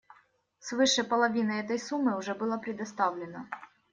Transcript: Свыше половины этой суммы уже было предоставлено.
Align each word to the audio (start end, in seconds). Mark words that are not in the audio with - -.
Свыше 0.59 1.03
половины 1.03 1.59
этой 1.59 1.77
суммы 1.77 2.17
уже 2.17 2.33
было 2.33 2.57
предоставлено. 2.57 3.45